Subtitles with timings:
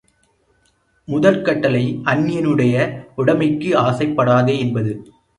[1.07, 3.03] முதற் கட்டளை, அன்னியனுடைய
[3.17, 5.11] உடைமைக்கு ஆசைப் படாதே என்பது.